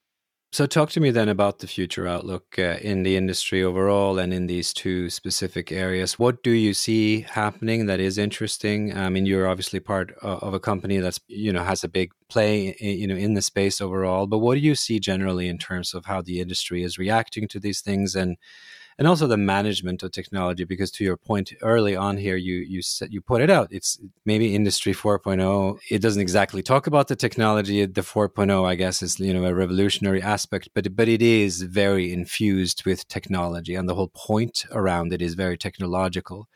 [0.55, 4.33] So, talk to me then about the future outlook uh, in the industry overall and
[4.33, 6.17] in these two specific areas.
[6.17, 8.97] What do you see happening that is interesting?
[8.97, 12.77] I mean, you're obviously part of a company that's you know has a big play
[12.79, 14.29] you know in the space overall.
[14.29, 17.59] But what do you see generally in terms of how the industry is reacting to
[17.59, 18.37] these things and
[18.99, 22.83] and also the management of technology because to your point early on here you you
[22.83, 27.17] said you put it out it's maybe industry 4.0 it doesn't exactly talk about the
[27.17, 31.63] technology the 4.0 i guess is you know a revolutionary aspect but but it is
[31.63, 36.49] very infused with technology and the whole point around it is very technological.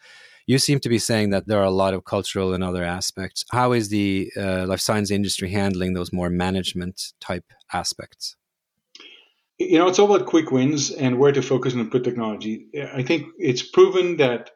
[0.46, 3.44] You seem to be saying that there are a lot of cultural and other aspects.
[3.51, 8.37] How is the uh, life science industry handling those more management type aspects
[9.59, 12.68] you know, it's all about quick wins and where to focus and put technology.
[12.94, 14.51] I think it's proven that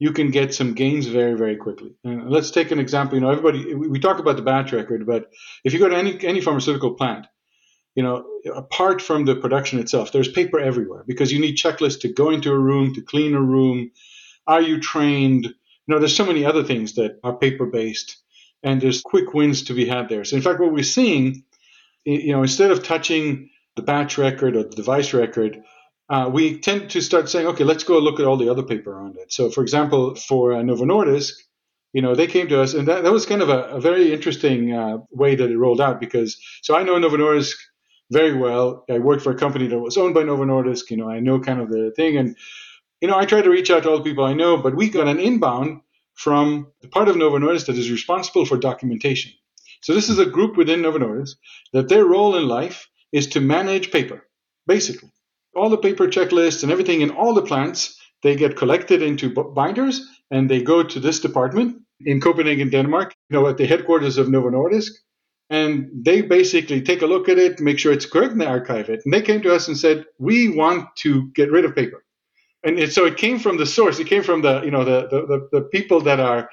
[0.00, 1.94] you can get some gains very, very quickly.
[2.04, 3.16] And let's take an example.
[3.16, 5.30] You know, everybody we talk about the batch record, but
[5.64, 7.26] if you go to any any pharmaceutical plant,
[7.94, 12.12] you know, apart from the production itself, there's paper everywhere because you need checklists to
[12.12, 13.90] go into a room, to clean a room.
[14.46, 15.44] Are you trained?
[15.44, 18.18] You know, there's so many other things that are paper based,
[18.62, 20.24] and there's quick wins to be had there.
[20.24, 21.44] So, in fact, what we're seeing,
[22.04, 25.62] you know, instead of touching the batch record or the device record,
[26.10, 28.92] uh, we tend to start saying, okay, let's go look at all the other paper
[28.92, 29.32] around it.
[29.32, 31.34] So, for example, for uh, Novo Nordisk,
[31.92, 34.12] you know, they came to us, and that, that was kind of a, a very
[34.12, 37.54] interesting uh, way that it rolled out because, so I know Novo Nordisk
[38.10, 38.84] very well.
[38.90, 40.90] I worked for a company that was owned by Novo Nordisk.
[40.90, 42.36] You know, I know kind of the thing, and
[43.00, 44.90] you know, I try to reach out to all the people I know, but we
[44.90, 45.80] got an inbound
[46.14, 49.32] from the part of Novo Nordisk that is responsible for documentation.
[49.82, 51.36] So this is a group within Novo Nordisk
[51.72, 54.26] that their role in life is to manage paper,
[54.66, 55.10] basically.
[55.54, 60.06] All the paper checklists and everything in all the plants, they get collected into binders
[60.30, 64.28] and they go to this department in Copenhagen, Denmark, you know, at the headquarters of
[64.28, 64.92] Novo Nordisk.
[65.50, 68.90] And they basically take a look at it, make sure it's correct, and they archive
[68.90, 69.00] it.
[69.04, 72.04] And they came to us and said, "We want to get rid of paper."
[72.62, 73.98] And it, so it came from the source.
[73.98, 76.50] It came from the you know the the, the people that are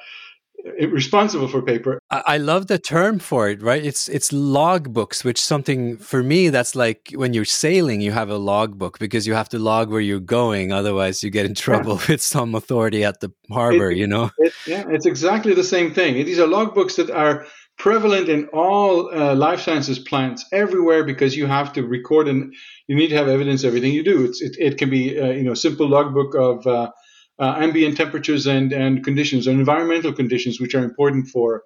[0.92, 2.00] responsible for paper.
[2.10, 3.84] I love the term for it, right?
[3.84, 8.38] It's it's logbooks, which something for me that's like when you're sailing, you have a
[8.38, 12.06] logbook because you have to log where you're going, otherwise you get in trouble yeah.
[12.10, 13.92] with some authority at the harbor.
[13.92, 14.32] It, you know?
[14.38, 16.14] It, yeah, it's exactly the same thing.
[16.26, 17.46] These are logbooks that are
[17.78, 22.54] prevalent in all uh, life sciences plants everywhere because you have to record and
[22.88, 24.26] you need to have evidence of everything you do.
[24.26, 26.92] It's, it, it can be uh, you know simple logbook of uh,
[27.40, 31.64] uh, ambient temperatures and, and conditions and environmental conditions, which are important for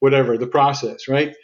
[0.00, 1.34] whatever the process, right?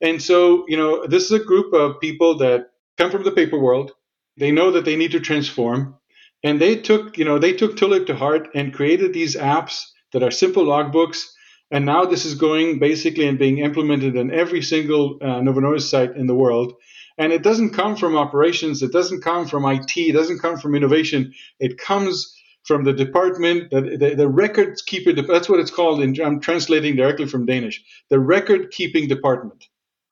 [0.00, 3.58] And so, you know, this is a group of people that come from the paper
[3.58, 3.92] world.
[4.36, 5.96] They know that they need to transform.
[6.44, 10.22] And they took, you know, they took Tulip to heart and created these apps that
[10.22, 11.24] are simple logbooks.
[11.70, 15.90] And now this is going basically and being implemented in every single uh, Novo Nordisk
[15.90, 16.74] site in the world.
[17.18, 18.82] And it doesn't come from operations.
[18.82, 19.96] It doesn't come from IT.
[19.96, 21.34] It doesn't come from innovation.
[21.58, 22.32] It comes
[22.68, 26.02] from the department, the, the, the record keeper, that's what it's called.
[26.02, 27.82] In, I'm translating directly from Danish.
[28.10, 29.64] The record keeping department.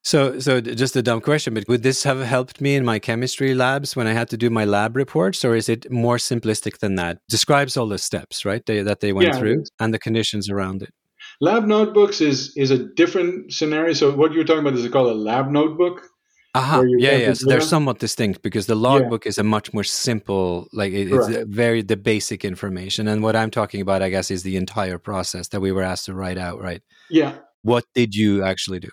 [0.02, 3.54] So, so just a dumb question, but would this have helped me in my chemistry
[3.54, 6.94] labs when I had to do my lab reports, or is it more simplistic than
[6.94, 7.18] that?
[7.28, 10.82] Describes all the steps, right, they, that they went yeah, through and the conditions around
[10.82, 10.94] it.
[11.40, 13.92] Lab notebooks is is a different scenario.
[13.92, 16.08] So, what you're talking about is it called a lab notebook?
[16.56, 16.84] Uh-huh.
[16.98, 17.32] Yeah, yeah.
[17.34, 19.28] So they're somewhat distinct because the logbook yeah.
[19.30, 23.08] is a much more simple, like it, it's very the basic information.
[23.08, 26.06] And what I'm talking about, I guess, is the entire process that we were asked
[26.06, 26.82] to write out, right?
[27.10, 27.34] Yeah.
[27.62, 28.88] What did you actually do?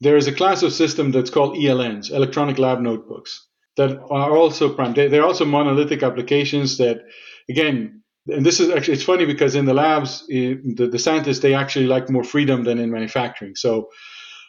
[0.00, 4.72] There is a class of system that's called ELNs, electronic lab notebooks, that are also
[4.72, 4.94] prime.
[4.94, 7.02] They're also monolithic applications that,
[7.50, 11.40] again, and this is actually it's funny because in the labs, eh, the, the scientists
[11.40, 13.54] they actually like more freedom than in manufacturing.
[13.56, 13.90] So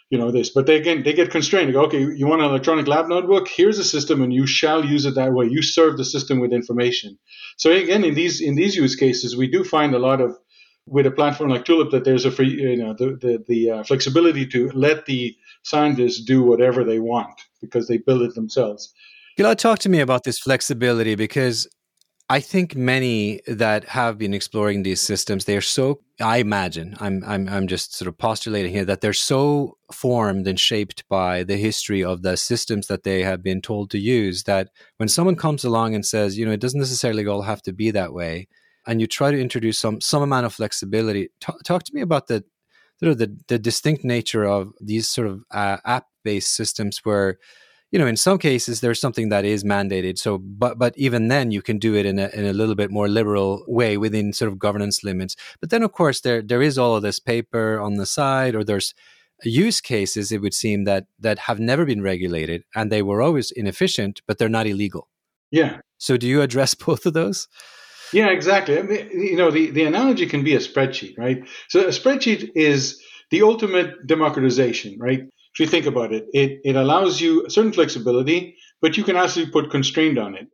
[0.10, 0.50] you know this.
[0.50, 1.70] But they again they get constrained.
[1.70, 3.48] They go okay you want an electronic lab notebook?
[3.48, 5.48] Here's a system and you shall use it that way.
[5.48, 7.18] You serve the system with information.
[7.58, 10.38] So again in these in these use cases we do find a lot of
[10.88, 13.84] with a platform like tulip that there's a free you know the the, the uh,
[13.84, 18.94] flexibility to let the scientists do whatever they want because they build it themselves.
[19.38, 21.15] Gilad, talk to me about this flexibility?
[21.15, 21.68] Because
[22.27, 27.47] I think many that have been exploring these systems, they're so I imagine, I'm I'm
[27.47, 32.03] I'm just sort of postulating here that they're so formed and shaped by the history
[32.03, 35.93] of the systems that they have been told to use that when someone comes along
[35.93, 38.47] and says, you know, it doesn't necessarily all have to be that way,
[38.88, 42.27] and you try to introduce some some amount of flexibility, talk, talk to me about
[42.27, 42.43] the
[42.99, 47.38] sort of the, the distinct nature of these sort of uh, app based systems where
[47.91, 50.17] you know, in some cases there's something that is mandated.
[50.17, 52.91] So, but but even then you can do it in a in a little bit
[52.91, 55.36] more liberal way within sort of governance limits.
[55.60, 58.63] But then, of course, there there is all of this paper on the side, or
[58.63, 58.93] there's
[59.43, 63.52] use cases it would seem that that have never been regulated and they were always
[63.52, 65.10] inefficient, but they're not illegal.
[65.52, 65.80] Yeah.
[65.98, 67.48] So, do you address both of those?
[68.13, 68.78] Yeah, exactly.
[68.78, 71.43] I mean, you know, the, the analogy can be a spreadsheet, right?
[71.69, 75.24] So a spreadsheet is the ultimate democratization, right?
[75.56, 79.15] If you think about it, it, it allows you a certain flexibility, but you can
[79.15, 80.48] actually put constraint on it.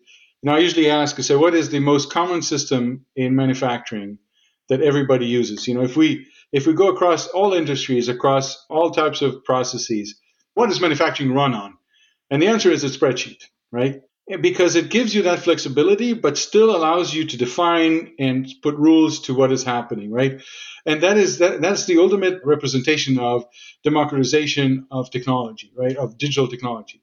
[0.44, 4.20] Now, I usually ask, I say, what is the most common system in manufacturing
[4.70, 5.68] that everybody uses?
[5.68, 10.20] You know, if we if we go across all industries, across all types of processes,
[10.54, 11.74] what does manufacturing run on?
[12.30, 14.02] And the answer is a spreadsheet, right?
[14.40, 19.22] Because it gives you that flexibility, but still allows you to define and put rules
[19.22, 20.42] to what is happening, right?
[20.86, 23.46] and that is that, that's the ultimate representation of
[23.84, 25.96] democratization of technology, right?
[25.96, 27.02] Of digital technology.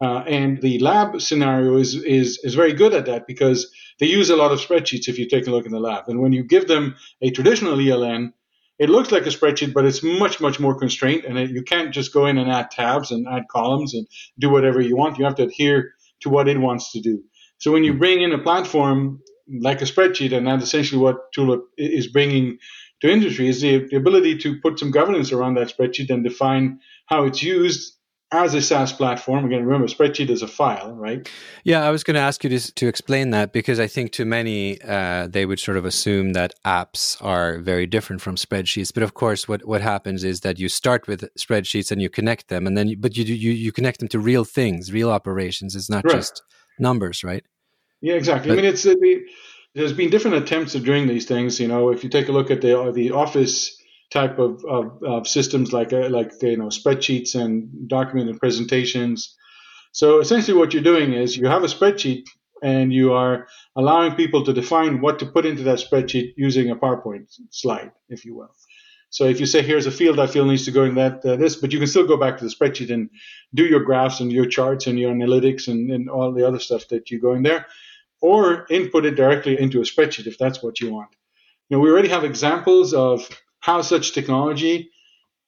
[0.00, 4.28] Uh, and the lab scenario is, is is very good at that because they use
[4.28, 5.08] a lot of spreadsheets.
[5.08, 7.78] If you take a look in the lab, and when you give them a traditional
[7.78, 8.32] ELN,
[8.78, 11.94] it looks like a spreadsheet, but it's much much more constrained, and it, you can't
[11.94, 14.06] just go in and add tabs and add columns and
[14.38, 15.18] do whatever you want.
[15.18, 17.22] You have to adhere to what it wants to do.
[17.58, 17.98] So when you hmm.
[17.98, 19.20] bring in a platform
[19.60, 22.58] like a spreadsheet, and that's essentially what Tulip is bringing
[23.00, 26.80] to industry is the, the ability to put some governance around that spreadsheet and define
[27.06, 27.95] how it's used
[28.32, 29.44] as a SaaS platform.
[29.44, 31.28] Again, remember, spreadsheet is a file, right?
[31.64, 34.24] Yeah, I was going to ask you to, to explain that because I think to
[34.24, 38.92] many, uh, they would sort of assume that apps are very different from spreadsheets.
[38.92, 42.48] But of course, what, what happens is that you start with spreadsheets and you connect
[42.48, 45.76] them, and then you, but you, you you connect them to real things, real operations.
[45.76, 46.16] It's not right.
[46.16, 46.42] just
[46.78, 47.44] numbers, right?
[48.00, 48.50] Yeah, exactly.
[48.50, 49.22] But, I mean, it's uh, the,
[49.74, 51.60] there's been different attempts of doing these things.
[51.60, 55.28] You know, if you take a look at the the office type of, of, of
[55.28, 59.36] systems like uh, like you know spreadsheets and document and presentations.
[59.92, 62.24] So essentially, what you're doing is you have a spreadsheet
[62.62, 66.76] and you are allowing people to define what to put into that spreadsheet using a
[66.76, 68.50] PowerPoint slide, if you will.
[69.10, 71.36] So if you say here's a field I feel needs to go in that uh,
[71.36, 73.08] this, but you can still go back to the spreadsheet and
[73.54, 76.88] do your graphs and your charts and your analytics and, and all the other stuff
[76.88, 77.66] that you go in there
[78.20, 81.10] or input it directly into a spreadsheet if that's what you want.
[81.68, 83.28] You know, we already have examples of
[83.66, 84.92] how such technology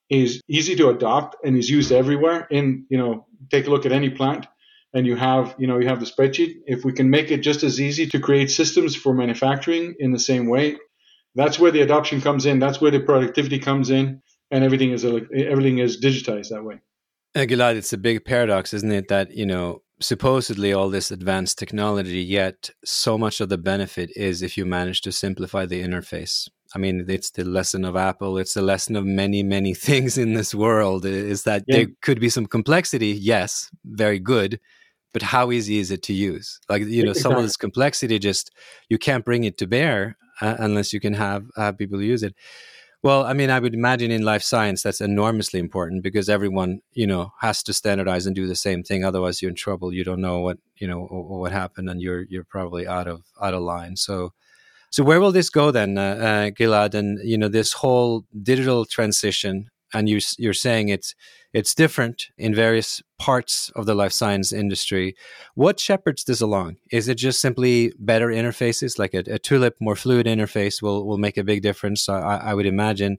[0.09, 2.47] is easy to adopt and is used everywhere.
[2.51, 4.45] In you know, take a look at any plant,
[4.93, 6.55] and you have you know you have the spreadsheet.
[6.65, 10.19] If we can make it just as easy to create systems for manufacturing in the
[10.19, 10.77] same way,
[11.35, 12.59] that's where the adoption comes in.
[12.59, 16.81] That's where the productivity comes in, and everything is everything is digitized that way.
[17.37, 19.07] Gilad, it's a big paradox, isn't it?
[19.07, 24.41] That you know supposedly all this advanced technology, yet so much of the benefit is
[24.41, 26.49] if you manage to simplify the interface.
[26.75, 28.37] I mean, it's the lesson of Apple.
[28.37, 31.77] It's the lesson of many, many things in this world is that yeah.
[31.77, 33.07] there could be some complexity.
[33.07, 34.59] Yes, very good.
[35.11, 36.59] But how easy is it to use?
[36.69, 38.51] Like, you know, some of this complexity just,
[38.89, 42.35] you can't bring it to bear uh, unless you can have, have people use it.
[43.01, 47.07] Well, I mean, I would imagine in life science that's enormously important because everyone, you
[47.07, 49.05] know, has to standardize and do the same thing.
[49.05, 49.93] Otherwise, you're in trouble.
[49.93, 53.53] You don't know what you know what happened, and you're you're probably out of out
[53.53, 53.95] of line.
[53.95, 54.33] So,
[54.91, 56.93] so where will this go then, uh, uh, Gilad?
[56.93, 61.15] And you know, this whole digital transition, and you you're saying it's
[61.53, 65.15] it's different in various parts of the life science industry.
[65.55, 66.77] What shepherds this along?
[66.91, 71.17] Is it just simply better interfaces, like a, a tulip, more fluid interface will, will
[71.17, 72.07] make a big difference?
[72.07, 73.17] I, I would imagine.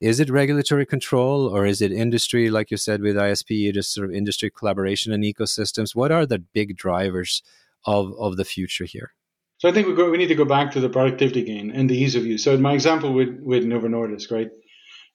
[0.00, 4.08] Is it regulatory control or is it industry, like you said with ISPE, just sort
[4.08, 5.94] of industry collaboration and ecosystems?
[5.94, 7.42] What are the big drivers
[7.86, 9.15] of, of the future here?
[9.58, 11.88] So I think we, go, we need to go back to the productivity gain and
[11.88, 12.44] the ease of use.
[12.44, 14.50] So my example with, with Novo Nordisk, right?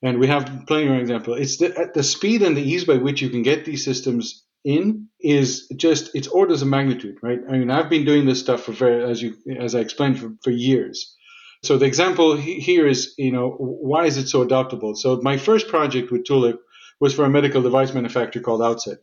[0.01, 1.39] and we have plenty of examples.
[1.39, 4.43] It's the, uh, the speed and the ease by which you can get these systems
[4.63, 7.39] in is just it's orders of magnitude, right?
[7.47, 10.33] I mean, I've been doing this stuff for very, as you as I explained for,
[10.43, 11.15] for years.
[11.63, 14.97] So the example here is, you know, why is it so adoptable?
[14.97, 16.59] So my first project with Tulip
[16.99, 18.97] was for a medical device manufacturer called Outset.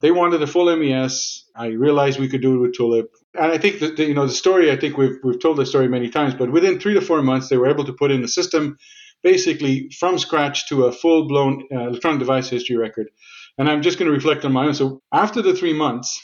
[0.00, 1.44] They wanted a full MES.
[1.54, 4.26] I realized we could do it with Tulip, and I think that the, you know
[4.26, 4.70] the story.
[4.70, 7.48] I think we've we've told the story many times, but within three to four months,
[7.48, 8.78] they were able to put in a system,
[9.22, 13.08] basically from scratch to a full blown uh, electronic device history record.
[13.58, 14.74] And I'm just going to reflect on my own.
[14.74, 16.20] So after the three months,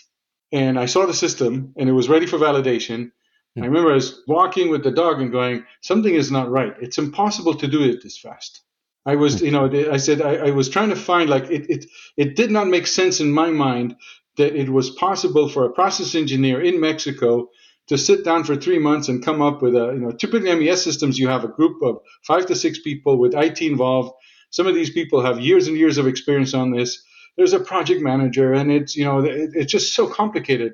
[0.52, 3.10] and I saw the system, and it was ready for validation.
[3.56, 6.74] I remember I was walking with the dog and going, something is not right.
[6.80, 8.62] It's impossible to do it this fast.
[9.04, 11.86] I was, you know, I said I, I was trying to find like it, it.
[12.16, 13.96] It did not make sense in my mind
[14.38, 17.50] that it was possible for a process engineer in Mexico
[17.88, 20.82] to sit down for three months and come up with a, you know, typically MES
[20.82, 24.12] systems, you have a group of five to six people with IT involved.
[24.50, 27.02] Some of these people have years and years of experience on this.
[27.36, 30.72] There's a project manager, and it's, you know, it, it's just so complicated.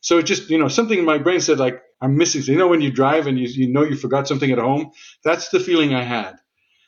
[0.00, 2.42] So it just, you know, something in my brain said like, I'm missing.
[2.42, 4.90] You know, when you drive and you, you know you forgot something at home,
[5.24, 6.36] that's the feeling I had.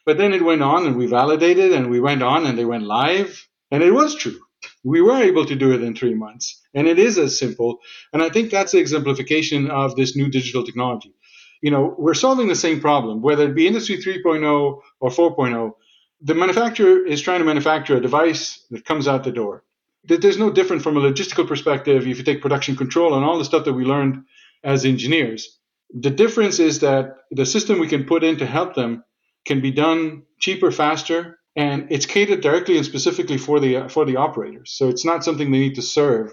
[0.04, 2.84] But then it went on and we validated and we went on and they went
[2.84, 3.46] live.
[3.70, 4.38] And it was true.
[4.84, 6.60] We were able to do it in three months.
[6.74, 7.78] And it is as simple.
[8.12, 11.14] And I think that's the exemplification of this new digital technology.
[11.60, 15.72] You know, we're solving the same problem, whether it be Industry 3.0 or 4.0.
[16.20, 19.64] The manufacturer is trying to manufacture a device that comes out the door.
[20.04, 23.44] There's no different from a logistical perspective if you take production control and all the
[23.44, 24.24] stuff that we learned
[24.64, 25.58] as engineers.
[25.92, 29.04] The difference is that the system we can put in to help them
[29.44, 34.16] can be done cheaper, faster, and it's catered directly and specifically for the for the
[34.16, 34.70] operators.
[34.70, 36.32] So it's not something they need to serve,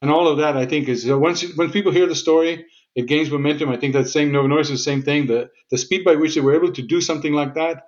[0.00, 2.64] and all of that I think is uh, once when people hear the story,
[2.94, 3.68] it gains momentum.
[3.68, 5.26] I think that same Novo Nordisk is the same thing.
[5.26, 7.82] The the speed by which they were able to do something like that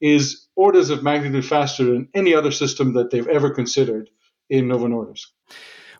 [0.00, 4.08] is orders of magnitude faster than any other system that they've ever considered
[4.48, 5.26] in Novo Nordisk.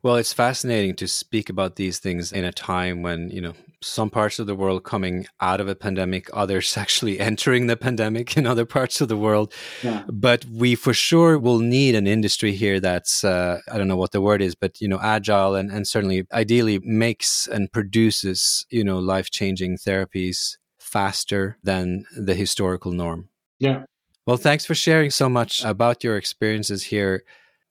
[0.05, 4.11] Well, it's fascinating to speak about these things in a time when, you know, some
[4.11, 8.47] parts of the world coming out of a pandemic, others actually entering the pandemic in
[8.47, 9.53] other parts of the world.
[9.83, 10.05] Yeah.
[10.09, 14.13] But we for sure will need an industry here that's, uh, I don't know what
[14.13, 18.85] the word is, but, you know, agile and, and certainly ideally makes and produces, you
[18.85, 23.29] know, life changing therapies faster than the historical norm.
[23.59, 23.85] Yeah.
[24.27, 27.25] Well, thanks for sharing so much about your experiences here.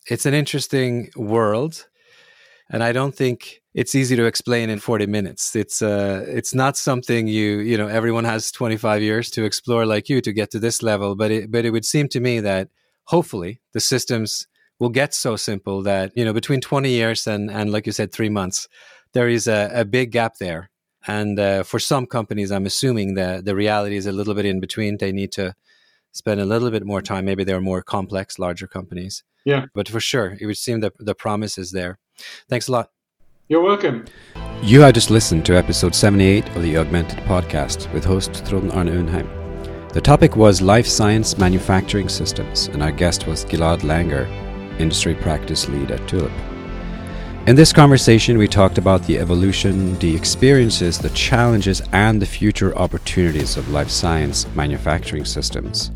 [0.10, 1.88] It's an interesting world
[2.70, 5.56] and I don't think it's easy to explain in 40 minutes.
[5.56, 10.10] It's uh, it's not something you you know everyone has 25 years to explore like
[10.10, 11.16] you to get to this level.
[11.16, 12.70] But it but it would seem to me that
[13.06, 14.48] hopefully the systems
[14.80, 18.12] will get so simple that you know between 20 years and and like you said
[18.12, 18.68] three months,
[19.14, 20.70] there is a, a big gap there.
[21.10, 24.60] And uh, for some companies, I'm assuming that the reality is a little bit in
[24.60, 24.98] between.
[24.98, 25.56] They need to
[26.12, 27.24] spend a little bit more time.
[27.24, 29.24] Maybe they're more complex, larger companies.
[29.46, 29.68] Yeah.
[29.74, 32.00] But for sure, it would seem that the promise is there.
[32.50, 32.90] Thanks a lot.
[33.48, 34.06] You're welcome.
[34.62, 38.90] You have just listened to episode 78 of the Augmented Podcast with host Trond Arne
[38.90, 39.94] Undheim.
[39.94, 44.28] The topic was life science manufacturing systems, and our guest was Gilad Langer,
[44.80, 46.32] industry practice lead at Tulip.
[47.48, 52.78] In this conversation, we talked about the evolution, the experiences, the challenges, and the future
[52.78, 55.92] opportunities of life science manufacturing systems.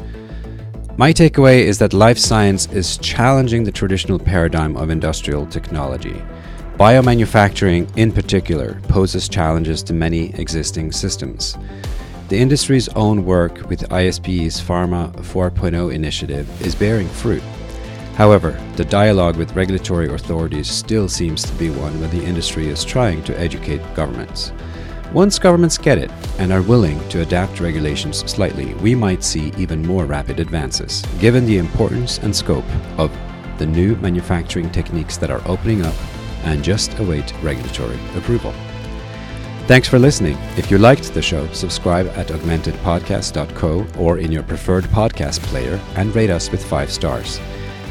[0.98, 6.22] My takeaway is that life science is challenging the traditional paradigm of industrial technology.
[6.78, 11.58] Biomanufacturing, in particular, poses challenges to many existing systems.
[12.28, 17.44] The industry's own work with ISPE's Pharma 4.0 initiative is bearing fruit.
[18.16, 22.84] However, the dialogue with regulatory authorities still seems to be one where the industry is
[22.84, 24.52] trying to educate governments.
[25.14, 26.10] Once governments get it
[26.40, 31.46] and are willing to adapt regulations slightly, we might see even more rapid advances, given
[31.46, 32.66] the importance and scope
[32.98, 33.12] of
[33.58, 35.94] the new manufacturing techniques that are opening up
[36.46, 38.54] and just await regulatory approval.
[39.68, 40.38] Thanks for listening.
[40.56, 46.16] If you liked the show, subscribe at augmentedpodcast.co or in your preferred podcast player and
[46.16, 47.38] rate us with five stars.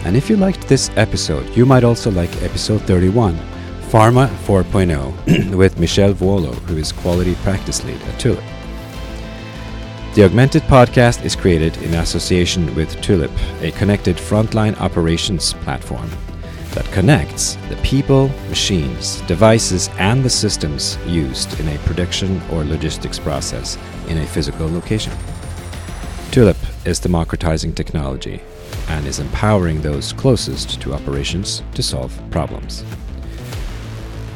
[0.04, 3.38] And if you liked this episode, you might also like episode 31
[3.90, 8.44] Pharma 4.0 with Michelle Vuolo, who is Quality Practice Lead at Tulip.
[10.14, 13.32] The Augmented podcast is created in association with Tulip,
[13.62, 16.08] a connected frontline operations platform
[16.70, 23.18] that connects the people, machines, devices, and the systems used in a production or logistics
[23.18, 23.76] process
[24.06, 25.12] in a physical location.
[26.30, 28.40] Tulip is democratizing technology
[28.86, 32.84] and is empowering those closest to operations to solve problems.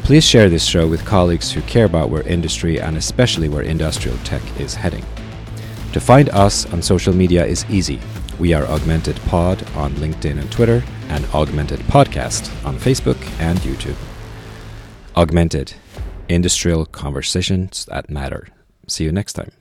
[0.04, 4.18] Please share this show with colleagues who care about where industry and especially where industrial
[4.18, 5.02] tech is heading.
[5.94, 7.98] To find us on social media is easy.
[8.38, 13.96] We are Augmented Pod on LinkedIn and Twitter, and Augmented Podcast on Facebook and YouTube.
[15.16, 15.72] Augmented
[16.28, 18.48] Industrial Conversations that Matter.
[18.86, 19.52] See you next time.